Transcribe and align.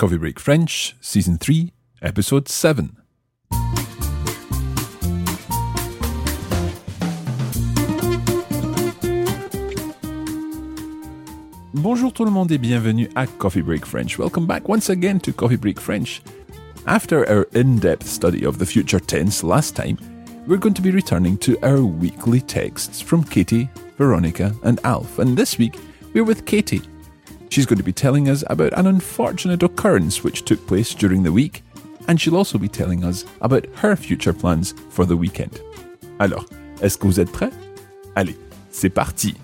Coffee 0.00 0.16
Break 0.16 0.40
French, 0.40 0.96
Season 1.02 1.36
3, 1.36 1.74
Episode 2.00 2.48
7. 2.48 2.88
Bonjour 11.74 12.14
tout 12.14 12.24
le 12.24 12.30
monde 12.30 12.50
et 12.50 12.56
bienvenue 12.56 13.10
à 13.14 13.26
Coffee 13.26 13.60
Break 13.60 13.84
French. 13.84 14.18
Welcome 14.18 14.46
back 14.46 14.66
once 14.70 14.88
again 14.88 15.20
to 15.20 15.34
Coffee 15.34 15.58
Break 15.58 15.78
French. 15.78 16.22
After 16.86 17.28
our 17.28 17.46
in 17.52 17.78
depth 17.78 18.06
study 18.06 18.46
of 18.46 18.56
the 18.56 18.64
future 18.64 19.00
tense 19.00 19.44
last 19.44 19.76
time, 19.76 19.98
we're 20.46 20.56
going 20.56 20.72
to 20.72 20.80
be 20.80 20.90
returning 20.90 21.36
to 21.40 21.58
our 21.62 21.82
weekly 21.82 22.40
texts 22.40 23.02
from 23.02 23.22
Katie, 23.22 23.68
Veronica, 23.98 24.54
and 24.62 24.80
Alf. 24.82 25.18
And 25.18 25.36
this 25.36 25.58
week, 25.58 25.78
we're 26.14 26.24
with 26.24 26.46
Katie. 26.46 26.80
She's 27.50 27.66
going 27.66 27.78
to 27.78 27.84
be 27.84 27.92
telling 27.92 28.28
us 28.28 28.44
about 28.46 28.72
an 28.78 28.86
unfortunate 28.86 29.64
occurrence 29.64 30.22
which 30.22 30.44
took 30.44 30.64
place 30.68 30.94
during 30.94 31.24
the 31.24 31.32
week, 31.32 31.64
and 32.06 32.20
she'll 32.20 32.36
also 32.36 32.58
be 32.58 32.68
telling 32.68 33.02
us 33.02 33.24
about 33.40 33.66
her 33.74 33.96
future 33.96 34.32
plans 34.32 34.72
for 34.88 35.04
the 35.04 35.16
weekend. 35.16 35.60
Alors, 36.20 36.46
est-ce 36.80 36.96
que 36.96 37.08
vous 37.08 37.18
êtes 37.18 37.32
prêts? 37.32 37.52
Allez, 38.14 38.36
c'est 38.70 38.88
parti! 38.88 39.34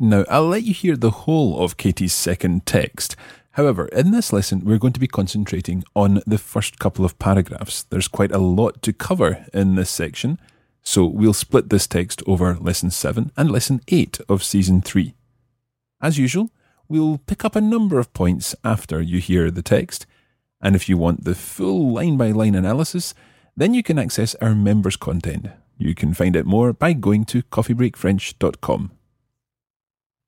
Now, 0.00 0.24
I'll 0.28 0.48
let 0.48 0.64
you 0.64 0.74
hear 0.74 0.96
the 0.96 1.24
whole 1.24 1.62
of 1.62 1.76
Katie's 1.76 2.12
second 2.12 2.66
text. 2.66 3.14
However, 3.54 3.86
in 3.86 4.10
this 4.10 4.32
lesson, 4.32 4.64
we're 4.64 4.78
going 4.78 4.94
to 4.94 5.00
be 5.00 5.06
concentrating 5.06 5.84
on 5.94 6.20
the 6.26 6.38
first 6.38 6.80
couple 6.80 7.04
of 7.04 7.20
paragraphs. 7.20 7.84
There's 7.84 8.08
quite 8.08 8.32
a 8.32 8.38
lot 8.38 8.82
to 8.82 8.92
cover 8.92 9.46
in 9.54 9.76
this 9.76 9.90
section, 9.90 10.40
so 10.82 11.04
we'll 11.04 11.32
split 11.32 11.70
this 11.70 11.86
text 11.86 12.20
over 12.26 12.56
lesson 12.56 12.90
7 12.90 13.30
and 13.36 13.50
lesson 13.52 13.80
8 13.86 14.18
of 14.28 14.42
season 14.42 14.82
3. 14.82 15.14
As 16.02 16.18
usual, 16.18 16.50
we'll 16.88 17.18
pick 17.26 17.44
up 17.44 17.54
a 17.54 17.60
number 17.60 18.00
of 18.00 18.12
points 18.12 18.56
after 18.64 19.00
you 19.00 19.20
hear 19.20 19.52
the 19.52 19.62
text, 19.62 20.04
and 20.60 20.74
if 20.74 20.88
you 20.88 20.98
want 20.98 21.22
the 21.22 21.36
full 21.36 21.92
line 21.92 22.16
by 22.16 22.32
line 22.32 22.56
analysis, 22.56 23.14
then 23.56 23.72
you 23.72 23.84
can 23.84 24.00
access 24.00 24.34
our 24.36 24.56
members' 24.56 24.96
content. 24.96 25.46
You 25.78 25.94
can 25.94 26.12
find 26.12 26.36
out 26.36 26.44
more 26.44 26.72
by 26.72 26.92
going 26.92 27.24
to 27.26 27.44
coffeebreakfrench.com. 27.44 28.90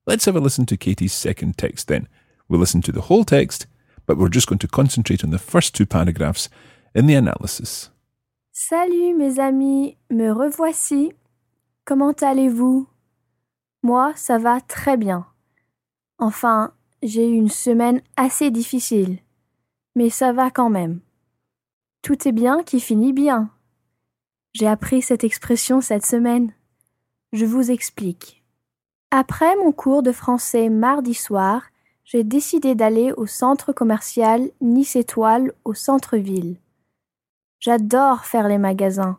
Let's 0.07 0.27
have 0.27 0.37
a 0.37 0.41
listen 0.41 0.67
to 0.67 0.77
Katie's 0.77 1.13
second 1.13 1.59
text 1.59 1.89
then. 1.89 2.07
We'll 2.49 2.61
listen 2.61 2.83
to 2.83 2.93
the 2.93 3.03
whole 3.09 3.25
text, 3.25 3.67
but 4.07 4.17
we're 4.19 4.29
just 4.29 4.47
going 4.47 4.61
to 4.61 4.69
concentrate 4.69 5.25
on 5.25 5.31
the 5.31 5.39
first 5.39 5.75
two 5.75 5.87
paragraphs 5.87 6.49
in 6.95 7.07
the 7.07 7.15
analysis. 7.15 7.91
Salut 8.53 9.15
mes 9.15 9.39
amis, 9.39 9.97
me 10.11 10.31
revoici. 10.31 11.13
Comment 11.85 12.15
allez-vous? 12.23 12.87
Moi, 13.83 14.13
ça 14.17 14.39
va 14.39 14.61
très 14.61 14.97
bien. 14.97 15.27
Enfin, 16.19 16.73
j'ai 17.03 17.29
eu 17.29 17.35
une 17.35 17.51
semaine 17.51 18.01
assez 18.17 18.51
difficile, 18.51 19.19
mais 19.95 20.09
ça 20.09 20.33
va 20.33 20.51
quand 20.51 20.71
même. 20.71 21.01
Tout 22.03 22.27
est 22.27 22.33
bien 22.33 22.63
qui 22.63 22.81
finit 22.81 23.13
bien. 23.13 23.51
J'ai 24.55 24.67
appris 24.67 25.03
cette 25.03 25.25
expression 25.25 25.81
cette 25.81 26.07
semaine. 26.07 26.53
Je 27.33 27.45
vous 27.45 27.71
explique. 27.71 28.43
Après 29.11 29.55
mon 29.57 29.73
cours 29.73 30.03
de 30.03 30.13
français 30.13 30.71
mardi 30.71 31.15
soir, 31.15 31.63
j'ai 32.07 32.23
décidé 32.23 32.77
d'aller 32.77 33.13
au 33.17 33.27
centre 33.27 33.73
commercial 33.73 34.49
Nice 34.61 34.95
Étoile 34.95 35.53
au 35.65 35.75
centre-ville. 35.75 36.57
J'adore 37.59 38.25
faire 38.25 38.47
les 38.47 38.59
magasins. 38.59 39.19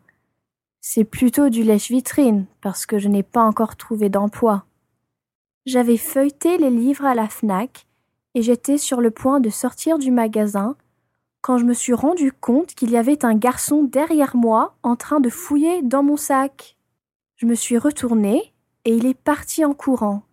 C'est 0.80 1.04
plutôt 1.04 1.50
du 1.50 1.64
lèche-vitrine 1.64 2.46
parce 2.62 2.86
que 2.86 2.98
je 2.98 3.10
n'ai 3.10 3.24
pas 3.24 3.44
encore 3.44 3.76
trouvé 3.76 4.08
d'emploi. 4.08 4.64
J'avais 5.66 5.98
feuilleté 5.98 6.58
les 6.58 6.70
livres 6.70 7.04
à 7.04 7.14
la 7.14 7.28
FNAC 7.28 7.86
et 8.36 8.42
j'étais 8.42 8.78
sur 8.78 9.02
le 9.02 9.12
point 9.12 9.42
de 9.42 9.50
sortir 9.50 10.00
du 10.00 10.10
magasin 10.10 10.78
quand 11.42 11.58
je 11.58 11.66
me 11.66 11.74
suis 11.74 11.94
rendu 11.94 12.32
compte 12.32 12.74
qu'il 12.74 12.92
y 12.92 12.98
avait 12.98 13.26
un 13.26 13.36
garçon 13.36 13.84
derrière 13.84 14.38
moi 14.38 14.76
en 14.82 14.96
train 14.96 15.20
de 15.20 15.30
fouiller 15.30 15.82
dans 15.82 16.04
mon 16.04 16.16
sac. 16.16 16.78
Je 17.36 17.46
me 17.46 17.56
suis 17.56 17.78
retournée 17.78 18.54
et 18.86 18.96
il 18.96 19.06
est 19.06 19.14
parti 19.14 19.66
en 19.66 19.74
courant. 19.74 20.24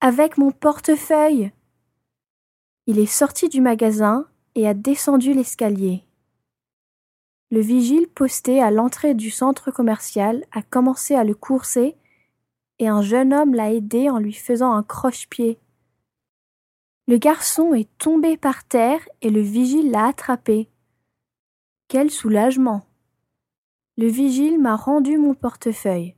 Avec 0.00 0.38
mon 0.38 0.50
portefeuille. 0.50 1.52
Il 2.90 2.98
est 2.98 3.04
sorti 3.04 3.50
du 3.50 3.60
magasin 3.60 4.24
et 4.54 4.66
a 4.66 4.72
descendu 4.72 5.34
l'escalier. 5.34 6.04
Le 7.50 7.60
vigile 7.60 8.08
posté 8.08 8.62
à 8.62 8.70
l'entrée 8.70 9.12
du 9.12 9.30
centre 9.30 9.70
commercial 9.70 10.46
a 10.52 10.62
commencé 10.62 11.14
à 11.14 11.22
le 11.22 11.34
courser 11.34 11.96
et 12.78 12.88
un 12.88 13.02
jeune 13.02 13.34
homme 13.34 13.52
l'a 13.54 13.74
aidé 13.74 14.08
en 14.08 14.18
lui 14.18 14.32
faisant 14.32 14.72
un 14.72 14.82
croche-pied. 14.82 15.58
Le 17.06 17.18
garçon 17.18 17.74
est 17.74 17.90
tombé 17.98 18.38
par 18.38 18.64
terre 18.64 19.06
et 19.20 19.28
le 19.28 19.42
vigile 19.42 19.90
l'a 19.90 20.06
attrapé. 20.06 20.70
Quel 21.88 22.10
soulagement. 22.10 22.86
Le 23.98 24.06
vigile 24.06 24.58
m'a 24.58 24.76
rendu 24.76 25.18
mon 25.18 25.34
portefeuille, 25.34 26.14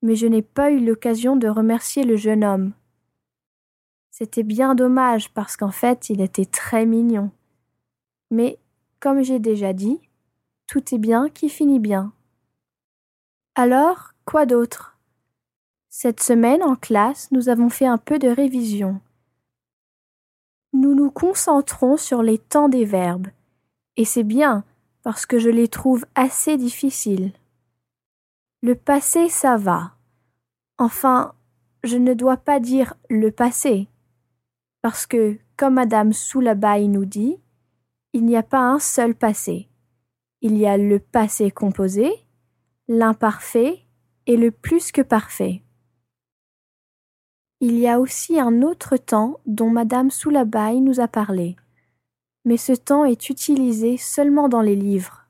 mais 0.00 0.14
je 0.14 0.28
n'ai 0.28 0.42
pas 0.42 0.70
eu 0.70 0.78
l'occasion 0.78 1.34
de 1.34 1.48
remercier 1.48 2.04
le 2.04 2.14
jeune 2.14 2.44
homme. 2.44 2.72
C'était 4.16 4.44
bien 4.44 4.76
dommage 4.76 5.30
parce 5.30 5.56
qu'en 5.56 5.72
fait 5.72 6.08
il 6.08 6.20
était 6.20 6.44
très 6.44 6.86
mignon. 6.86 7.32
Mais, 8.30 8.60
comme 9.00 9.24
j'ai 9.24 9.40
déjà 9.40 9.72
dit, 9.72 9.98
tout 10.68 10.94
est 10.94 10.98
bien 10.98 11.28
qui 11.28 11.48
finit 11.48 11.80
bien. 11.80 12.12
Alors, 13.56 14.12
quoi 14.24 14.46
d'autre? 14.46 14.96
Cette 15.88 16.22
semaine 16.22 16.62
en 16.62 16.76
classe, 16.76 17.32
nous 17.32 17.48
avons 17.48 17.70
fait 17.70 17.86
un 17.86 17.98
peu 17.98 18.20
de 18.20 18.28
révision. 18.28 19.00
Nous 20.72 20.94
nous 20.94 21.10
concentrons 21.10 21.96
sur 21.96 22.22
les 22.22 22.38
temps 22.38 22.68
des 22.68 22.84
verbes, 22.84 23.30
et 23.96 24.04
c'est 24.04 24.22
bien 24.22 24.62
parce 25.02 25.26
que 25.26 25.40
je 25.40 25.50
les 25.50 25.66
trouve 25.66 26.06
assez 26.14 26.56
difficiles. 26.56 27.32
Le 28.62 28.76
passé, 28.76 29.28
ça 29.28 29.56
va. 29.56 29.96
Enfin, 30.78 31.34
je 31.82 31.96
ne 31.96 32.14
dois 32.14 32.36
pas 32.36 32.60
dire 32.60 32.94
le 33.10 33.32
passé, 33.32 33.88
parce 34.84 35.06
que, 35.06 35.38
comme 35.56 35.76
Madame 35.76 36.12
Soulabaï 36.12 36.88
nous 36.88 37.06
dit, 37.06 37.38
il 38.12 38.26
n'y 38.26 38.36
a 38.36 38.42
pas 38.42 38.60
un 38.60 38.78
seul 38.78 39.14
passé. 39.14 39.70
Il 40.42 40.58
y 40.58 40.66
a 40.66 40.76
le 40.76 40.98
passé 40.98 41.50
composé, 41.50 42.12
l'imparfait 42.86 43.86
et 44.26 44.36
le 44.36 44.50
plus 44.50 44.92
que 44.92 45.00
parfait. 45.00 45.62
Il 47.60 47.78
y 47.78 47.88
a 47.88 47.98
aussi 47.98 48.38
un 48.38 48.60
autre 48.60 48.98
temps 48.98 49.40
dont 49.46 49.70
Madame 49.70 50.10
Soulabaï 50.10 50.82
nous 50.82 51.00
a 51.00 51.08
parlé, 51.08 51.56
mais 52.44 52.58
ce 52.58 52.72
temps 52.72 53.06
est 53.06 53.30
utilisé 53.30 53.96
seulement 53.96 54.50
dans 54.50 54.60
les 54.60 54.76
livres. 54.76 55.24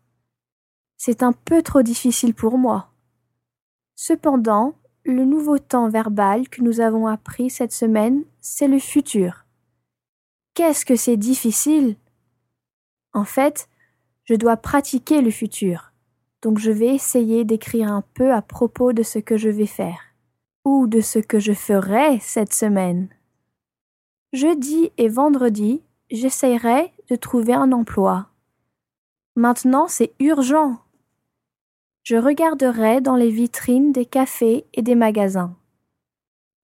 C'est 0.96 1.22
un 1.22 1.32
peu 1.32 1.62
trop 1.62 1.82
difficile 1.82 2.34
pour 2.34 2.58
moi. 2.58 2.90
Cependant, 3.94 4.74
le 5.04 5.24
nouveau 5.24 5.58
temps 5.58 5.88
verbal 5.88 6.48
que 6.48 6.60
nous 6.60 6.80
avons 6.80 7.06
appris 7.06 7.50
cette 7.50 7.72
semaine, 7.72 8.24
c'est 8.40 8.66
le 8.66 8.80
futur. 8.80 9.43
Qu'est-ce 10.54 10.86
que 10.86 10.94
c'est 10.94 11.16
difficile? 11.16 11.96
En 13.12 13.24
fait, 13.24 13.68
je 14.24 14.34
dois 14.36 14.56
pratiquer 14.56 15.20
le 15.20 15.32
futur, 15.32 15.92
donc 16.42 16.58
je 16.58 16.70
vais 16.70 16.94
essayer 16.94 17.44
d'écrire 17.44 17.92
un 17.92 18.02
peu 18.14 18.32
à 18.32 18.40
propos 18.40 18.92
de 18.92 19.02
ce 19.02 19.18
que 19.18 19.36
je 19.36 19.48
vais 19.48 19.66
faire, 19.66 20.00
ou 20.64 20.86
de 20.86 21.00
ce 21.00 21.18
que 21.18 21.40
je 21.40 21.52
ferai 21.52 22.20
cette 22.20 22.54
semaine. 22.54 23.08
Jeudi 24.32 24.92
et 24.96 25.08
vendredi, 25.08 25.82
j'essayerai 26.10 26.92
de 27.08 27.16
trouver 27.16 27.54
un 27.54 27.72
emploi. 27.72 28.28
Maintenant, 29.34 29.88
c'est 29.88 30.14
urgent. 30.20 30.78
Je 32.04 32.16
regarderai 32.16 33.00
dans 33.00 33.16
les 33.16 33.30
vitrines 33.30 33.90
des 33.90 34.06
cafés 34.06 34.66
et 34.72 34.82
des 34.82 34.94
magasins. 34.94 35.56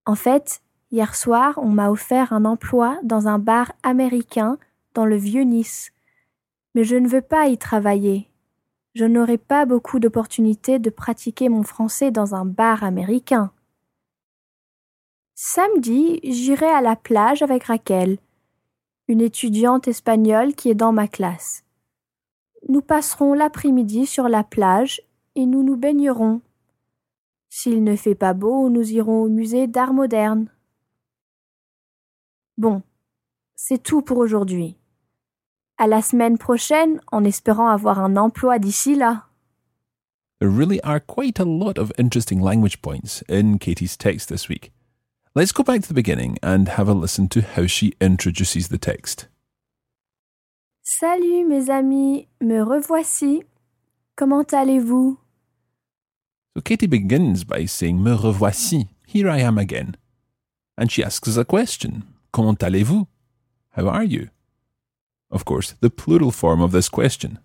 En 0.05 0.15
fait, 0.15 0.61
hier 0.91 1.15
soir, 1.15 1.57
on 1.57 1.69
m'a 1.69 1.89
offert 1.89 2.33
un 2.33 2.45
emploi 2.45 2.99
dans 3.03 3.27
un 3.27 3.39
bar 3.39 3.71
américain 3.83 4.57
dans 4.93 5.05
le 5.05 5.15
vieux 5.15 5.43
Nice. 5.43 5.91
Mais 6.75 6.83
je 6.83 6.95
ne 6.95 7.07
veux 7.07 7.21
pas 7.21 7.47
y 7.47 7.57
travailler. 7.57 8.29
Je 8.93 9.05
n'aurai 9.05 9.37
pas 9.37 9.65
beaucoup 9.65 9.99
d'opportunités 9.99 10.79
de 10.79 10.89
pratiquer 10.89 11.49
mon 11.49 11.63
français 11.63 12.11
dans 12.11 12.35
un 12.35 12.45
bar 12.45 12.83
américain. 12.83 13.51
Samedi, 15.33 16.19
j'irai 16.23 16.67
à 16.67 16.81
la 16.81 16.95
plage 16.95 17.41
avec 17.41 17.63
Raquel, 17.63 18.19
une 19.07 19.21
étudiante 19.21 19.87
espagnole 19.87 20.53
qui 20.53 20.69
est 20.69 20.75
dans 20.75 20.91
ma 20.91 21.07
classe. 21.07 21.63
Nous 22.69 22.81
passerons 22.81 23.33
l'après-midi 23.33 24.05
sur 24.05 24.29
la 24.29 24.43
plage 24.43 25.01
et 25.35 25.45
nous 25.45 25.63
nous 25.63 25.77
baignerons. 25.77 26.41
S'il 27.49 27.83
ne 27.83 27.95
fait 27.95 28.15
pas 28.15 28.33
beau, 28.33 28.69
nous 28.69 28.91
irons 28.91 29.23
au 29.23 29.29
musée 29.29 29.67
d'art 29.67 29.93
moderne. 29.93 30.47
Bon, 32.61 32.83
c'est 33.55 33.81
tout 33.81 34.03
pour 34.03 34.19
aujourd'hui. 34.19 34.77
À 35.79 35.87
la 35.87 36.03
semaine 36.03 36.37
prochaine 36.37 37.01
en 37.11 37.23
espérant 37.23 37.69
avoir 37.69 37.97
un 37.97 38.15
emploi 38.17 38.59
d'ici 38.59 38.93
là. 38.93 39.25
There 40.39 40.51
really 40.51 40.79
are 40.83 40.99
quite 40.99 41.39
a 41.39 41.43
lot 41.43 41.79
of 41.79 41.91
interesting 41.97 42.39
language 42.39 42.79
points 42.83 43.23
in 43.27 43.57
Katie's 43.57 43.97
text 43.97 44.29
this 44.29 44.47
week. 44.47 44.71
Let's 45.33 45.51
go 45.51 45.63
back 45.63 45.81
to 45.81 45.87
the 45.87 45.95
beginning 45.95 46.37
and 46.43 46.67
have 46.77 46.87
a 46.87 46.93
listen 46.93 47.27
to 47.29 47.41
how 47.41 47.65
she 47.65 47.95
introduces 47.99 48.67
the 48.67 48.77
text. 48.77 49.27
Salut 50.83 51.43
mes 51.47 51.67
amis, 51.67 52.27
me 52.39 52.61
revoici. 52.61 53.41
Comment 54.15 54.45
allez-vous? 54.53 55.17
So 56.55 56.61
Katie 56.61 56.85
begins 56.85 57.43
by 57.43 57.65
saying 57.65 58.03
Me 58.03 58.11
revoici, 58.11 58.89
here 59.07 59.31
I 59.31 59.39
am 59.39 59.57
again. 59.57 59.95
And 60.77 60.91
she 60.91 61.03
asks 61.03 61.27
us 61.27 61.37
a 61.37 61.43
question 61.43 62.03
Comment 62.31 62.55
allez-vous? 62.61 63.07
How 63.71 63.87
are 63.87 64.03
you? 64.03 64.29
Of 65.29 65.45
course, 65.45 65.75
the 65.81 65.89
plural 65.89 66.31
form 66.31 66.61
of 66.61 66.71
this 66.71 66.89
question. 66.89 67.39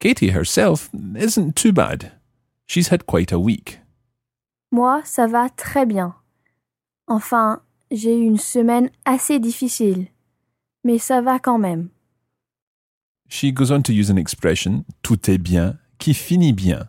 Katie 0.00 0.30
herself 0.30 0.90
isn't 1.16 1.56
too 1.56 1.72
bad. 1.72 2.12
She's 2.66 2.88
had 2.88 3.06
quite 3.06 3.32
a 3.32 3.38
week. 3.38 3.80
Moi, 4.70 5.02
ça 5.04 5.26
va 5.26 5.48
très 5.56 5.86
bien. 5.86 6.14
Enfin, 7.08 7.60
j'ai 7.90 8.16
eu 8.18 8.24
une 8.24 8.38
semaine 8.38 8.90
assez 9.04 9.38
difficile. 9.38 10.08
Mais 10.84 10.98
ça 10.98 11.20
va 11.20 11.38
quand 11.38 11.58
même. 11.58 11.90
She 13.28 13.52
goes 13.52 13.70
on 13.70 13.82
to 13.82 13.92
use 13.92 14.10
an 14.10 14.16
expression, 14.16 14.84
tout 15.02 15.28
est 15.28 15.38
bien, 15.38 15.78
qui 15.98 16.14
finit 16.14 16.52
bien. 16.54 16.88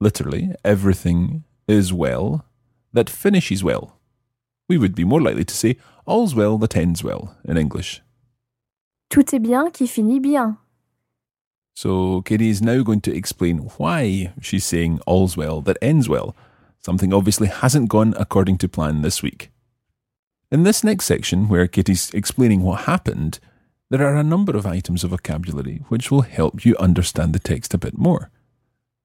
Literally, 0.00 0.52
everything 0.64 1.44
is 1.68 1.92
well 1.92 2.44
that 2.92 3.10
finishes 3.10 3.62
well. 3.62 3.98
We 4.74 4.78
would 4.78 4.96
be 4.96 5.04
more 5.04 5.20
likely 5.20 5.44
to 5.44 5.54
say, 5.54 5.76
all's 6.04 6.34
well 6.34 6.58
that 6.58 6.76
ends 6.76 7.04
well 7.04 7.36
in 7.44 7.56
English. 7.56 8.02
Tout 9.08 9.32
est 9.32 9.40
bien 9.40 9.70
qui 9.70 9.86
finit 9.86 10.20
bien. 10.20 10.58
So 11.76 12.22
Katie 12.22 12.50
is 12.50 12.60
now 12.60 12.82
going 12.82 13.00
to 13.02 13.14
explain 13.14 13.58
why 13.78 14.32
she's 14.40 14.64
saying 14.64 14.98
all's 15.06 15.36
well 15.36 15.60
that 15.60 15.78
ends 15.80 16.08
well. 16.08 16.34
Something 16.80 17.14
obviously 17.14 17.46
hasn't 17.46 17.88
gone 17.88 18.14
according 18.18 18.58
to 18.58 18.68
plan 18.68 19.02
this 19.02 19.22
week. 19.22 19.52
In 20.50 20.64
this 20.64 20.82
next 20.82 21.04
section, 21.04 21.48
where 21.48 21.68
Katie's 21.68 22.10
explaining 22.12 22.64
what 22.64 22.80
happened, 22.80 23.38
there 23.90 24.04
are 24.04 24.16
a 24.16 24.24
number 24.24 24.56
of 24.56 24.66
items 24.66 25.04
of 25.04 25.10
vocabulary 25.10 25.84
which 25.86 26.10
will 26.10 26.22
help 26.22 26.64
you 26.64 26.74
understand 26.78 27.32
the 27.32 27.38
text 27.38 27.74
a 27.74 27.78
bit 27.78 27.96
more. 27.96 28.28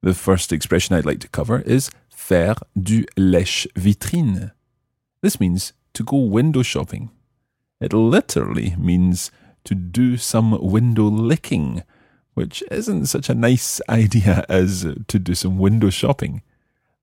The 0.01 0.15
first 0.15 0.51
expression 0.51 0.95
I'd 0.95 1.05
like 1.05 1.19
to 1.19 1.27
cover 1.27 1.59
is 1.59 1.91
faire 2.09 2.55
du 2.75 3.05
lèche-vitrine. 3.15 4.53
This 5.21 5.39
means 5.39 5.73
to 5.93 6.03
go 6.03 6.17
window 6.17 6.63
shopping. 6.63 7.09
It 7.81 7.93
literally 7.93 8.75
means 8.77 9.31
to 9.65 9.75
do 9.75 10.17
some 10.17 10.57
window 10.61 11.05
licking, 11.05 11.83
which 12.33 12.63
isn't 12.71 13.07
such 13.07 13.29
a 13.29 13.35
nice 13.35 13.81
idea 13.89 14.45
as 14.49 14.87
to 15.07 15.19
do 15.19 15.35
some 15.35 15.57
window 15.57 15.89
shopping. 15.89 16.41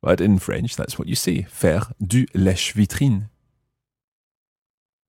But 0.02 0.20
in 0.20 0.38
French, 0.38 0.76
that's 0.76 0.98
what 0.98 1.08
you 1.08 1.14
say 1.14 1.42
faire 1.42 1.92
du 2.00 2.26
lèche-vitrine. 2.26 3.28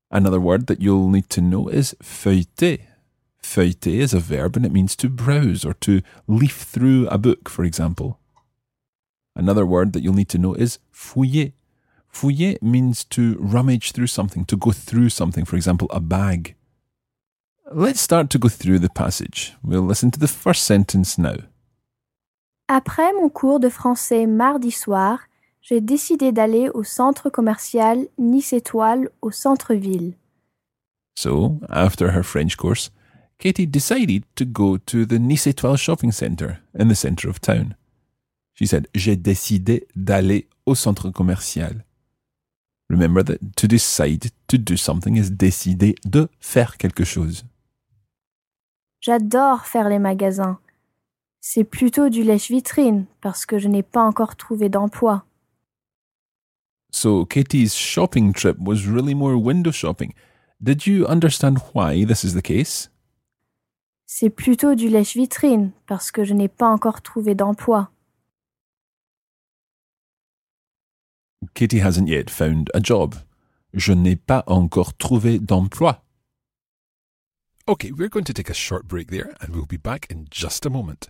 Another 0.09 0.39
word 0.39 0.67
that 0.67 0.81
you'll 0.81 1.09
need 1.09 1.29
to 1.31 1.41
know 1.41 1.67
is 1.67 1.95
feuilleter. 2.01 2.79
Feuilleter 3.41 3.99
is 3.99 4.13
a 4.13 4.19
verb 4.19 4.55
and 4.55 4.65
it 4.65 4.71
means 4.71 4.95
to 4.95 5.09
browse 5.09 5.65
or 5.65 5.73
to 5.75 6.01
leaf 6.27 6.61
through 6.61 7.07
a 7.09 7.17
book, 7.17 7.49
for 7.49 7.63
example. 7.63 8.19
Another 9.35 9.65
word 9.65 9.93
that 9.93 10.01
you'll 10.01 10.13
need 10.13 10.29
to 10.29 10.37
know 10.37 10.53
is 10.53 10.79
fouiller. 10.93 11.53
Fouiller 12.11 12.57
means 12.61 13.03
to 13.05 13.37
rummage 13.39 13.91
through 13.91 14.07
something, 14.07 14.45
to 14.45 14.57
go 14.57 14.71
through 14.71 15.09
something, 15.09 15.45
for 15.45 15.55
example, 15.55 15.87
a 15.91 15.99
bag. 15.99 16.55
Let's 17.71 17.99
start 17.99 18.29
to 18.31 18.39
go 18.39 18.49
through 18.49 18.79
the 18.79 18.89
passage. 18.89 19.53
We'll 19.63 19.81
listen 19.81 20.11
to 20.11 20.19
the 20.19 20.27
first 20.27 20.63
sentence 20.63 21.17
now. 21.17 21.37
Après 22.69 23.13
mon 23.13 23.29
cours 23.29 23.59
de 23.59 23.69
français 23.69 24.25
mardi 24.25 24.71
soir, 24.71 25.19
j'ai 25.61 25.81
décidé 25.81 26.31
d'aller 26.31 26.69
au 26.73 26.83
centre 26.83 27.29
commercial 27.29 28.07
Nice 28.17 28.53
Étoile 28.53 29.09
au 29.21 29.31
centre-ville. 29.31 30.15
So, 31.15 31.59
after 31.69 32.11
her 32.11 32.23
French 32.23 32.55
course, 32.55 32.91
Katie 33.37 33.67
decided 33.67 34.23
to 34.35 34.45
go 34.45 34.77
to 34.77 35.05
the 35.05 35.19
Nice 35.19 35.45
Étoile 35.45 35.77
shopping 35.77 36.11
centre 36.11 36.57
in 36.77 36.87
the 36.87 36.95
centre 36.95 37.27
of 37.27 37.39
town. 37.39 37.75
She 38.53 38.65
said, 38.65 38.87
J'ai 38.95 39.15
décidé 39.15 39.87
d'aller 39.95 40.47
au 40.65 40.73
centre 40.73 41.09
commercial. 41.11 41.83
Remember 42.89 43.23
that 43.23 43.39
to 43.57 43.67
decide 43.67 44.31
to 44.47 44.57
do 44.57 44.77
something 44.77 45.17
is 45.17 45.31
décider 45.31 45.95
de 46.05 46.29
faire 46.39 46.77
quelque 46.77 47.03
chose. 47.03 47.43
J'adore 49.01 49.65
faire 49.65 49.89
les 49.89 49.99
magasins. 49.99 50.59
C'est 51.39 51.63
plutôt 51.63 52.09
du 52.09 52.23
lèche-vitrine 52.23 53.05
parce 53.21 53.45
que 53.45 53.59
je 53.59 53.67
n'ai 53.67 53.83
pas 53.83 54.03
encore 54.03 54.35
trouvé 54.35 54.69
d'emploi. 54.69 55.23
So 56.91 57.25
Katie's 57.25 57.75
shopping 57.75 58.33
trip 58.33 58.57
was 58.59 58.87
really 58.87 59.13
more 59.13 59.35
window 59.35 59.71
shopping. 59.71 60.13
Did 60.61 60.87
you 60.87 61.05
understand 61.05 61.57
why 61.73 62.05
this 62.05 62.23
is 62.23 62.33
the 62.33 62.41
case? 62.41 62.89
C'est 64.07 64.29
plutôt 64.29 64.73
du 64.73 64.87
lèche-vitrine 64.87 65.71
parce 65.85 66.11
que 66.11 66.23
je 66.23 66.33
n'ai 66.33 66.47
pas 66.47 66.69
encore 66.69 67.01
trouvé 67.01 67.35
d'emploi. 67.35 67.91
Katie 71.57 71.79
hasn't 71.79 72.07
yet 72.07 72.29
found 72.29 72.69
a 72.75 72.79
job. 72.79 73.15
Je 73.73 73.91
n'ai 73.91 74.15
pas 74.15 74.43
encore 74.45 74.93
trouvé 74.93 75.39
d'emploi. 75.39 76.03
Okay, 77.67 77.91
we're 77.91 78.09
going 78.09 78.25
to 78.25 78.31
take 78.31 78.51
a 78.51 78.53
short 78.53 78.87
break 78.87 79.09
there 79.09 79.33
and 79.41 79.55
we'll 79.55 79.65
be 79.65 79.75
back 79.75 80.05
in 80.11 80.27
just 80.29 80.67
a 80.67 80.69
moment. 80.69 81.09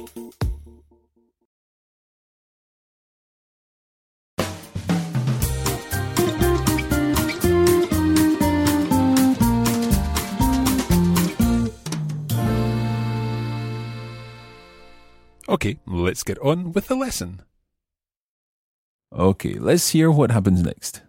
Okay, 15.51 15.79
let's 15.85 16.23
get 16.23 16.39
on 16.41 16.71
with 16.73 16.87
the 16.87 16.95
lesson. 16.95 17.41
Okay, 19.11 19.59
let's 19.59 19.93
hear 19.93 20.09
what 20.09 20.31
happens 20.31 20.63
next. 20.63 21.03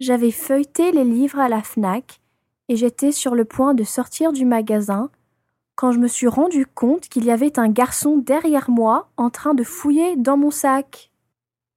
J'avais 0.00 0.30
feuilleté 0.30 0.92
les 0.92 1.04
livres 1.04 1.38
à 1.38 1.50
la 1.50 1.60
FNAC 1.60 2.20
et 2.70 2.76
j'étais 2.76 3.12
sur 3.12 3.34
le 3.34 3.44
point 3.44 3.74
de 3.74 3.84
sortir 3.84 4.32
du 4.32 4.46
magasin 4.46 5.10
quand 5.74 5.92
je 5.92 5.98
me 5.98 6.08
suis 6.08 6.26
rendu 6.26 6.64
compte 6.64 7.10
qu'il 7.10 7.26
y 7.26 7.30
avait 7.30 7.58
un 7.58 7.68
garçon 7.68 8.16
derrière 8.16 8.70
moi 8.70 9.10
en 9.18 9.28
train 9.28 9.52
de 9.52 9.62
fouiller 9.62 10.16
dans 10.16 10.38
mon 10.38 10.50
sac. 10.50 11.10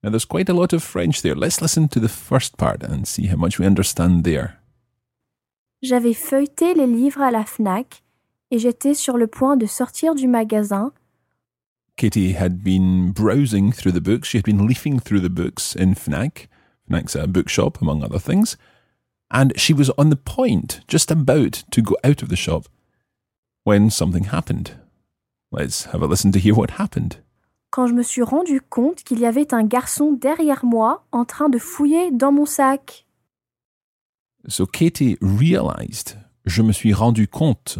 Now, 0.04 0.12
there's 0.12 0.26
quite 0.26 0.50
a 0.50 0.54
lot 0.54 0.74
of 0.74 0.82
French 0.82 1.22
there. 1.22 1.36
Let's 1.36 1.60
listen 1.60 1.90
to 1.90 2.00
the 2.00 2.08
first 2.08 2.56
part 2.56 2.82
and 2.82 3.04
see 3.04 3.28
how 3.30 3.36
much 3.36 3.60
we 3.60 3.68
understand 3.68 4.24
there. 4.24 4.52
J'avais 5.82 6.14
feuilleté 6.14 6.76
les 6.76 6.88
livres 6.88 7.22
à 7.22 7.30
la 7.30 7.44
FNAC 7.44 8.04
et 8.52 8.58
j'étais 8.58 8.94
sur 8.94 9.18
le 9.18 9.28
point 9.28 9.58
de 9.58 9.66
sortir 9.66 10.16
du 10.16 10.30
magasin 10.30 10.94
Katie 11.98 12.34
had 12.34 12.63
been 12.63 13.12
browsing 13.12 13.72
through 13.72 13.92
the 13.92 14.01
books. 14.01 14.30
She 14.30 14.38
had 14.38 14.46
been 14.46 14.68
leafing 14.68 15.00
through 15.00 15.22
the 15.22 15.30
books 15.30 15.75
in 15.75 15.96
Fnac. 15.96 16.48
Fnac's 16.89 17.16
a 17.16 17.27
bookshop, 17.27 17.82
among 17.82 18.04
other 18.04 18.20
things. 18.20 18.56
And 19.30 19.60
she 19.60 19.74
was 19.74 19.89
on 19.98 20.10
the 20.10 20.16
point, 20.16 20.82
just 20.88 21.12
about 21.12 21.63
to 21.72 21.82
go 21.82 21.98
out 22.04 22.22
of 22.22 22.30
the 22.30 22.36
shop, 22.36 22.68
when 23.63 23.89
something 23.89 24.25
happened. 24.25 24.80
Let's 25.51 25.86
have 25.86 26.01
a 26.01 26.06
listen 26.06 26.32
to 26.34 26.39
hear 26.39 26.56
what 26.56 26.72
happened. 26.72 27.18
quand 27.70 27.88
je 27.88 27.94
me 27.94 28.04
suis 28.04 28.24
rendu 28.24 28.62
compte 28.62 29.04
qu'il 29.04 29.20
y 29.20 29.25
avait 29.25 29.54
un 29.54 29.63
garçon 29.63 30.12
derrière 30.12 30.66
moi 30.66 31.06
en 31.12 31.25
train 31.25 31.50
de 31.50 31.60
fouiller 31.60 32.12
dans 32.12 32.32
mon 32.32 32.46
sac. 32.46 33.06
So 34.48 34.66
Katie 34.66 35.18
realized, 35.22 36.18
je 36.46 36.62
me 36.62 36.72
suis 36.72 36.94
rendu 36.94 37.27
compte. 37.27 37.80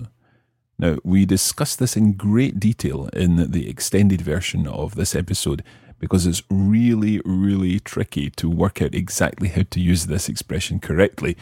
Now, 0.80 0.98
we 1.04 1.26
discuss 1.26 1.76
this 1.76 1.98
in 1.98 2.14
great 2.14 2.60
detail 2.60 3.10
in 3.14 3.52
the 3.52 3.68
extended 3.68 4.22
version 4.22 4.68
of 4.68 4.96
this 4.96 5.16
episode, 5.16 5.64
because 6.00 6.28
it's 6.28 6.44
really, 6.52 7.20
really 7.26 7.80
tricky 7.80 8.30
to 8.32 8.48
work 8.50 8.82
out 8.82 8.94
exactly 8.94 9.48
how 9.50 9.64
to 9.72 9.80
use 9.80 10.06
this 10.06 10.30
expression 10.30 10.80
correctly. 10.80 11.36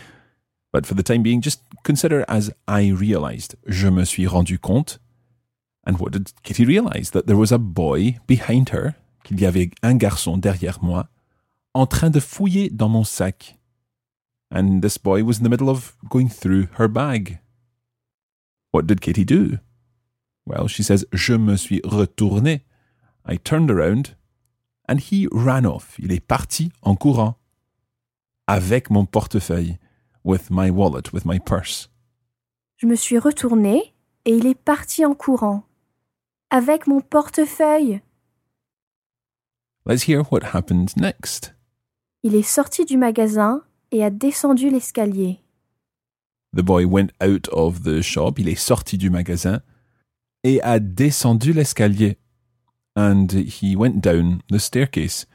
But 0.72 0.86
for 0.86 0.94
the 0.94 1.04
time 1.04 1.24
being, 1.24 1.42
just 1.42 1.62
consider 1.84 2.22
it 2.22 2.26
as 2.30 2.52
I 2.68 2.88
realized. 2.90 3.56
Je 3.68 3.90
me 3.90 4.06
suis 4.06 4.28
rendu 4.28 4.58
compte. 4.58 5.00
And 5.86 6.00
what 6.00 6.14
did 6.14 6.32
Kitty 6.44 6.66
realize? 6.66 7.12
That 7.12 7.28
there 7.28 7.38
was 7.38 7.52
a 7.52 7.58
boy 7.58 8.20
behind 8.28 8.70
her, 8.70 8.96
qu'il 9.24 9.42
y 9.42 9.46
avait 9.46 9.72
un 9.84 9.98
garçon 9.98 10.38
derrière 10.40 10.82
moi, 10.82 11.10
en 11.74 11.86
train 11.86 12.10
de 12.10 12.22
fouiller 12.22 12.70
dans 12.70 12.90
mon 12.90 13.04
sac. 13.04 13.58
And 14.50 14.82
this 14.82 14.98
boy 14.98 15.24
was 15.24 15.40
in 15.40 15.44
the 15.44 15.50
middle 15.50 15.70
of 15.70 15.96
going 16.10 16.30
through 16.30 16.68
her 16.78 16.88
bag. 16.88 17.40
What 18.76 18.88
did 18.88 19.00
Kitty 19.00 19.24
do? 19.24 19.60
Well, 20.46 20.68
she 20.68 20.84
says, 20.84 21.06
Je 21.14 21.38
me 21.38 21.56
suis 21.56 21.80
retourné. 21.86 22.60
I 23.26 23.38
turned 23.38 23.72
around 23.72 24.16
and 24.86 25.00
he 25.00 25.30
ran 25.32 25.64
off. 25.66 25.96
Il 25.98 26.12
est 26.12 26.20
parti 26.20 26.74
en 26.82 26.98
courant. 26.98 27.38
Avec 28.48 28.90
mon 28.90 29.06
portefeuille. 29.06 29.80
With 30.26 30.52
my 30.52 30.70
wallet, 30.70 31.14
with 31.14 31.26
my 31.26 31.40
purse. 31.40 31.88
Je 32.76 32.86
me 32.86 32.96
suis 32.96 33.18
retournée 33.18 33.94
et 34.26 34.36
il 34.36 34.46
est 34.46 34.60
parti 34.60 35.06
en 35.06 35.14
courant. 35.14 35.64
Avec 36.50 36.86
mon 36.86 37.00
portefeuille. 37.00 38.02
Let's 39.86 40.10
hear 40.10 40.24
what 40.30 40.54
happened 40.54 40.98
next. 40.98 41.56
Il 42.24 42.36
est 42.36 42.44
sorti 42.44 42.84
du 42.84 42.98
magasin 42.98 43.64
et 43.92 44.04
a 44.04 44.10
descendu 44.10 44.70
l'escalier. 44.70 45.40
The 46.56 46.64
boy 46.64 46.88
went 46.88 47.12
out 47.20 47.50
of 47.50 47.84
the 47.84 48.02
shop. 48.02 48.40
Il 48.40 48.48
est 48.48 48.56
sorti 48.56 48.98
du 48.98 49.10
magasin 49.10 49.62
et 50.44 50.62
a 50.64 50.80
descendu 50.80 51.54
l'escalier. 51.54 52.16
And 52.96 53.30
he 53.30 53.76
went 53.76 54.02
down 54.02 54.42
the 54.50 54.60
staircase. 54.60 55.26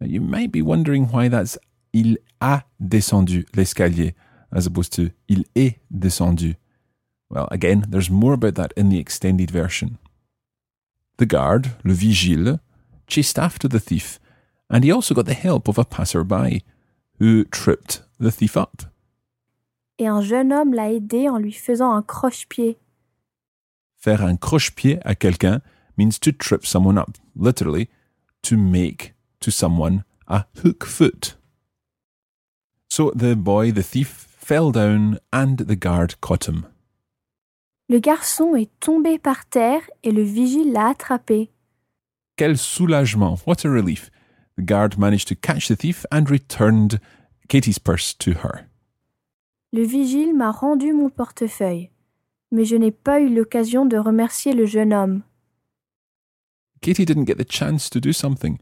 Now 0.00 0.06
you 0.06 0.20
might 0.20 0.52
be 0.52 0.62
wondering 0.62 1.06
why 1.06 1.28
that's 1.28 1.58
il 1.92 2.18
a 2.40 2.62
descendu 2.80 3.44
l'escalier 3.56 4.14
as 4.52 4.66
opposed 4.66 4.92
to 4.92 5.10
il 5.28 5.44
est 5.56 5.80
descendu. 5.90 6.54
Well, 7.28 7.48
again, 7.50 7.86
there's 7.88 8.10
more 8.10 8.34
about 8.34 8.54
that 8.54 8.72
in 8.76 8.90
the 8.90 8.98
extended 9.00 9.50
version. 9.50 9.98
The 11.18 11.26
guard, 11.26 11.72
le 11.84 11.94
vigile, 11.94 12.60
chased 13.08 13.38
after 13.38 13.68
the 13.68 13.80
thief, 13.80 14.20
and 14.68 14.84
he 14.84 14.92
also 14.92 15.14
got 15.14 15.26
the 15.26 15.34
help 15.34 15.68
of 15.68 15.78
a 15.78 15.84
passerby 15.84 16.62
who 17.18 17.44
tripped 17.44 18.02
the 18.18 18.30
thief 18.30 18.56
up. 18.56 18.84
Et 20.00 20.06
un 20.06 20.22
jeune 20.22 20.50
homme 20.50 20.72
l'a 20.72 20.90
aidé 20.90 21.28
en 21.28 21.36
lui 21.36 21.52
faisant 21.52 21.92
un 21.92 22.00
croche-pied. 22.00 22.78
Faire 23.98 24.24
un 24.24 24.36
croche-pied 24.36 24.98
à 25.04 25.14
quelqu'un 25.14 25.60
means 25.98 26.18
to 26.18 26.32
trip 26.32 26.64
someone 26.64 26.96
up, 26.96 27.18
literally, 27.36 27.90
to 28.40 28.56
make 28.56 29.12
to 29.40 29.50
someone 29.50 30.04
a 30.26 30.46
hook 30.64 30.86
foot. 30.86 31.36
So 32.88 33.12
the 33.14 33.36
boy, 33.36 33.72
the 33.72 33.82
thief, 33.82 34.26
fell 34.38 34.72
down 34.72 35.18
and 35.34 35.56
the 35.58 35.76
guard 35.76 36.14
caught 36.22 36.48
him. 36.48 36.64
Le 37.90 37.98
garçon 38.00 38.56
est 38.56 38.70
tombé 38.80 39.18
par 39.18 39.44
terre 39.50 39.82
et 40.02 40.12
le 40.12 40.22
vigile 40.22 40.72
l'a 40.72 40.88
attrapé. 40.88 41.50
Quel 42.36 42.56
soulagement! 42.56 43.36
What 43.46 43.66
a 43.66 43.68
relief! 43.68 44.10
The 44.56 44.62
guard 44.62 44.96
managed 44.96 45.28
to 45.28 45.34
catch 45.34 45.68
the 45.68 45.76
thief 45.76 46.06
and 46.10 46.30
returned 46.30 47.00
Katie's 47.48 47.78
purse 47.78 48.14
to 48.14 48.32
her. 48.42 48.69
Le 49.72 49.82
vigile 49.82 50.34
m'a 50.34 50.50
rendu 50.50 50.92
mon 50.92 51.10
portefeuille, 51.10 51.90
mais 52.50 52.64
je 52.64 52.74
n'ai 52.74 52.90
pas 52.90 53.20
eu 53.20 53.32
l'occasion 53.32 53.86
de 53.86 53.96
remercier 53.96 54.52
le 54.52 54.66
jeune 54.66 54.92
homme. 54.92 55.22
Katie 56.80 57.04
didn't 57.04 57.26
get 57.26 57.36
the 57.36 57.50
chance 57.50 57.88
to 57.90 58.00
do 58.00 58.12
something. 58.12 58.58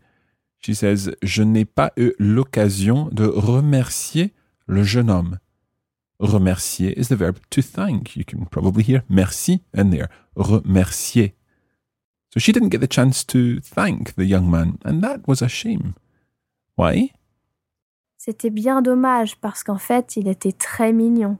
She 0.61 0.75
says, 0.75 1.15
Je 1.23 1.43
n'ai 1.43 1.65
pas 1.65 1.93
eu 1.97 2.12
l'occasion 2.19 3.09
de 3.12 3.25
remercier 3.25 4.35
le 4.67 4.83
jeune 4.83 5.09
homme. 5.09 5.38
Remercier 6.21 6.99
is 6.99 7.09
the 7.09 7.17
verb 7.17 7.38
to 7.50 7.62
thank. 7.62 8.17
You 8.17 8.25
can 8.25 8.47
probably 8.47 8.83
hear 8.83 9.05
merci 9.09 9.62
in 9.73 9.91
there. 9.91 10.09
Remercier. 10.37 11.33
So 12.35 12.41
she 12.41 12.53
didn't 12.53 12.71
get 12.71 12.81
the 12.81 12.88
chance 12.88 13.25
to 13.29 13.61
thank 13.61 14.15
the 14.17 14.27
young 14.27 14.50
man, 14.50 14.79
and 14.85 15.00
that 15.03 15.27
was 15.27 15.41
a 15.41 15.49
shame. 15.49 15.95
Why? 16.75 17.12
C'était 18.28 18.50
bien 18.50 18.82
dommage 18.82 19.37
parce 19.37 19.64
qu'en 19.64 19.78
fait, 19.78 20.16
il 20.16 20.28
était 20.28 20.52
très 20.52 20.92
mignon. 20.92 21.38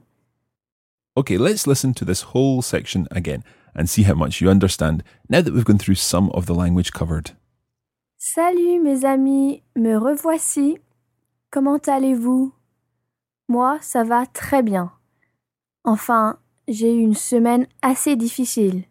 Okay, 1.15 1.37
let's 1.37 1.67
listen 1.67 1.93
to 1.93 2.03
this 2.03 2.33
whole 2.33 2.63
section 2.63 3.05
again 3.11 3.43
and 3.75 3.85
see 3.85 4.09
how 4.09 4.15
much 4.15 4.41
you 4.41 4.49
understand 4.49 5.03
now 5.29 5.39
that 5.39 5.51
we've 5.51 5.65
gone 5.65 5.77
through 5.77 5.99
some 5.99 6.31
of 6.31 6.47
the 6.47 6.55
language 6.55 6.91
covered. 6.91 7.35
Salut 8.17 8.79
mes 8.79 9.05
amis, 9.05 9.61
me 9.75 9.97
revoici. 9.97 10.79
Comment 11.51 11.77
allez-vous? 11.77 12.55
Moi, 13.49 13.77
ça 13.81 14.03
va 14.03 14.25
très 14.25 14.63
bien. 14.63 14.91
Enfin, 15.83 16.39
j'ai 16.67 16.95
eu 16.95 17.01
une 17.01 17.13
semaine 17.13 17.67
assez 17.83 18.15
difficile, 18.15 18.85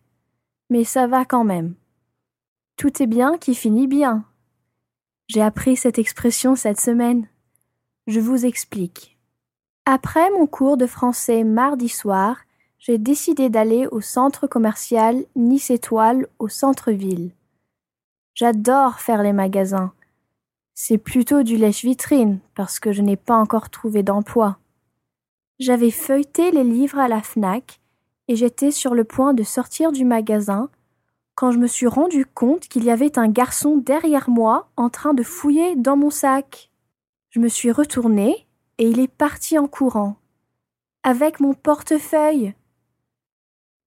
mais 0.71 0.85
ça 0.85 1.09
va 1.09 1.25
quand 1.25 1.43
même. 1.43 1.75
Tout 2.76 3.02
est 3.02 3.09
bien 3.09 3.38
qui 3.38 3.57
finit 3.57 3.88
bien. 3.88 4.25
J'ai 5.26 5.43
appris 5.43 5.76
cette 5.76 5.99
expression 5.99 6.55
cette 6.55 6.81
semaine. 6.81 7.26
Je 8.09 8.21
vous 8.21 8.47
explique. 8.47 9.19
Après 9.85 10.31
mon 10.31 10.47
cours 10.47 10.79
de 10.79 10.87
français 10.87 11.45
mardi 11.45 11.91
soir, 11.91 12.38
j'ai 12.79 12.97
décidé 12.97 13.50
d'aller 13.50 13.87
au 13.87 14.00
centre 14.00 14.47
commercial 14.47 15.27
Nice 15.37 15.69
Étoile 15.69 16.27
au 16.38 16.49
centre-ville. 16.49 17.33
J'adore 18.33 18.99
faire 18.99 19.23
les 19.23 19.35
magasins. 19.35 19.93
C'est 20.73 20.97
plutôt 20.97 21.43
du 21.43 21.59
lèche-vitrine 21.59 22.38
parce 22.55 22.81
que 22.81 22.93
je 22.93 23.03
n'ai 23.03 23.17
pas 23.17 23.37
encore 23.37 23.69
trouvé 23.69 24.03
d'emploi. 24.03 24.57
J'avais 25.59 25.91
feuilleté 25.91 26.50
les 26.50 26.65
livres 26.65 26.99
à 26.99 27.09
la 27.09 27.21
FNAC 27.21 27.79
et 28.29 28.37
j'étais 28.37 28.71
sur 28.71 28.95
le 28.95 29.05
point 29.05 29.35
de 29.35 29.43
sortir 29.43 29.93
du 29.93 30.07
magasin 30.07 30.71
quand 31.35 31.50
je 31.50 31.59
me 31.59 31.67
suis 31.67 31.87
rendu 31.87 32.25
compte 32.25 32.69
qu'il 32.69 32.85
y 32.85 32.91
avait 32.91 33.19
un 33.19 33.29
garçon 33.29 33.77
derrière 33.77 34.31
moi 34.31 34.71
en 34.79 34.88
train 34.88 35.12
de 35.12 35.23
fouiller 35.23 35.77
dans 35.77 35.99
mon 35.99 36.09
sac. 36.09 36.68
Je 37.31 37.41
me 37.41 37.49
suis 37.49 37.71
retournée 37.71 38.47
et 38.79 38.89
il 38.89 39.01
est 39.01 39.13
parti 39.13 39.59
en 39.59 39.67
courant. 39.67 40.17
Avec 41.03 41.41
mon 41.41 41.53
portefeuille. 41.53 42.55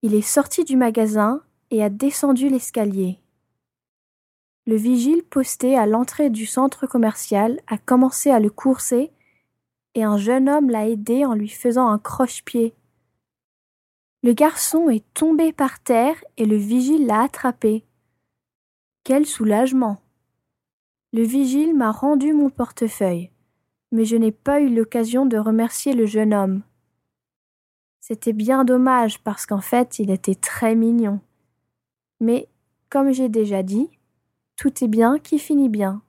Il 0.04 0.14
est 0.14 0.22
sorti 0.22 0.64
du 0.64 0.78
magasin 0.78 1.42
et 1.72 1.84
a 1.84 1.90
descendu 1.90 2.50
l'escalier. 2.50 3.20
Le 4.68 4.76
vigile 4.76 5.24
posté 5.24 5.76
à 5.76 5.88
l'entrée 5.88 6.30
du 6.30 6.46
centre 6.46 6.86
commercial 6.86 7.60
a 7.66 7.80
commencé 7.80 8.30
à 8.30 8.40
le 8.40 8.52
courser 8.52 9.12
et 9.96 10.04
un 10.04 10.18
jeune 10.18 10.48
homme 10.48 10.70
l'a 10.70 10.88
aidé 10.88 11.26
en 11.26 11.34
lui 11.34 11.50
faisant 11.50 11.88
un 11.88 11.98
croche-pied. 11.98 12.76
Le 14.22 14.34
garçon 14.34 14.90
est 14.90 15.04
tombé 15.16 15.52
par 15.52 15.80
terre 15.80 16.16
et 16.38 16.46
le 16.46 16.58
vigile 16.58 17.08
l'a 17.08 17.22
attrapé. 17.22 17.84
Quel 19.04 19.26
soulagement. 19.26 20.00
Le 21.14 21.24
vigile 21.24 21.76
m'a 21.76 21.92
rendu 21.92 22.32
mon 22.32 22.50
portefeuille, 22.50 23.32
mais 23.92 24.06
je 24.06 24.16
n'ai 24.16 24.32
pas 24.32 24.62
eu 24.62 24.74
l'occasion 24.74 25.26
de 25.26 25.38
remercier 25.38 25.94
le 25.94 26.06
jeune 26.06 26.34
homme. 26.34 26.62
C'était 28.00 28.32
bien 28.32 28.64
dommage 28.64 29.20
parce 29.20 29.46
qu'en 29.46 29.60
fait 29.60 30.00
il 30.00 30.10
était 30.10 30.36
très 30.36 30.74
mignon. 30.74 31.20
Mais, 32.22 32.48
comme 32.90 33.12
j'ai 33.12 33.28
déjà 33.28 33.62
dit, 33.62 33.90
tout 34.56 34.86
est 34.86 34.88
bien 34.88 35.20
qui 35.20 35.38
finit 35.38 35.68
bien. 35.68 36.02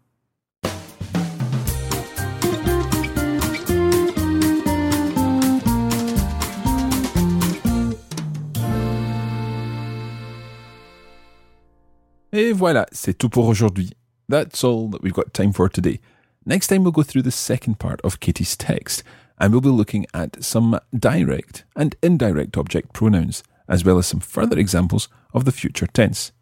Et 12.31 12.53
voilà, 12.53 12.87
c'est 12.93 13.19
tout 13.19 13.29
pour 13.29 13.49
aujourd'hui. 13.49 13.97
That's 14.33 14.65
all 14.65 14.89
that 14.89 15.03
we've 15.03 15.13
got 15.13 15.35
time 15.35 15.53
for 15.53 15.69
today. 15.69 16.01
Next 16.47 16.69
time, 16.69 16.85
we'll 16.85 16.93
go 16.93 17.03
through 17.03 17.21
the 17.21 17.31
second 17.31 17.79
part 17.79 18.01
of 18.01 18.19
Katie's 18.19 18.57
text, 18.57 19.03
and 19.39 19.53
we'll 19.53 19.61
be 19.61 19.69
looking 19.69 20.07
at 20.15 20.43
some 20.43 20.81
direct 20.99 21.65
and 21.77 21.95
indirect 22.03 22.57
object 22.57 22.95
pronouns, 22.95 23.43
as 23.69 23.85
well 23.85 23.99
as 23.99 24.07
some 24.07 24.21
further 24.21 24.59
examples 24.59 25.11
of 25.35 25.45
the 25.45 25.53
future 25.53 25.87
tense. 25.87 26.33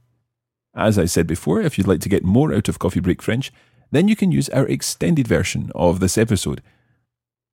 As 0.72 1.00
I 1.00 1.06
said 1.06 1.26
before, 1.26 1.60
if 1.62 1.78
you'd 1.78 1.88
like 1.88 1.98
to 2.02 2.08
get 2.08 2.22
more 2.22 2.54
out 2.54 2.68
of 2.68 2.78
Coffee 2.78 3.00
Break 3.00 3.20
French, 3.20 3.52
then 3.90 4.06
you 4.06 4.14
can 4.14 4.30
use 4.30 4.48
our 4.50 4.68
extended 4.68 5.26
version 5.26 5.72
of 5.74 5.98
this 5.98 6.16
episode. 6.16 6.62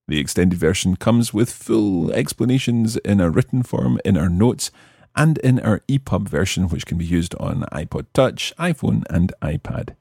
The 0.07 0.19
extended 0.19 0.59
version 0.59 0.97
comes 0.97 1.33
with 1.33 1.51
full 1.51 2.11
explanations 2.11 2.95
in 2.97 3.19
a 3.19 3.31
written 3.31 3.63
form 3.63 3.99
in 4.05 4.15
our 4.15 4.29
notes 4.29 4.69
and 5.15 5.39
in 5.39 5.59
our 5.61 5.81
EPUB 5.87 6.29
version, 6.29 6.69
which 6.69 6.85
can 6.85 6.99
be 6.99 7.05
used 7.05 7.33
on 7.39 7.63
iPod 7.71 8.05
Touch, 8.13 8.53
iPhone, 8.59 9.03
and 9.09 9.33
iPad. 9.41 9.95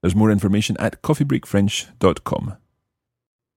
There's 0.00 0.14
more 0.14 0.30
information 0.30 0.76
at 0.78 1.02
coffeebreakfrench.com. 1.02 2.56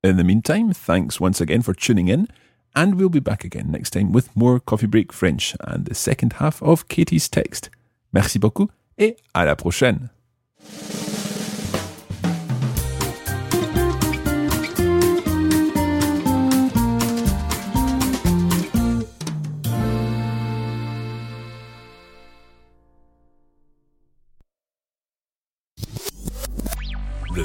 In 0.03 0.17
the 0.17 0.24
meantime, 0.24 0.74
thanks 0.74 1.19
once 1.19 1.39
again 1.39 1.62
for 1.62 1.74
tuning 1.74 2.07
in, 2.07 2.27
and 2.75 2.95
we'll 2.95 3.10
be 3.10 3.19
back 3.19 3.43
again 3.43 3.71
next 3.71 3.91
time 3.91 4.12
with 4.12 4.36
more 4.36 4.60
Coffee 4.60 4.88
Break 4.88 5.13
French 5.13 5.55
and 5.62 5.86
the 5.86 5.93
second 5.93 6.33
half 6.33 6.62
of 6.63 6.88
Katie's 6.88 7.29
text. 7.29 7.69
Merci 8.12 8.39
beaucoup 8.39 8.69
et 8.98 9.17
à 9.33 9.45
la 9.45 9.55
prochaine. 9.55 10.10